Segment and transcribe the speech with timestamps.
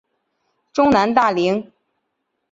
[0.73, 1.63] 中南大羚。